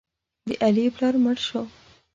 د 0.47 0.49
علي 0.63 0.85
پلار 0.95 1.15
مړ 1.23 1.37
شو. 1.47 1.61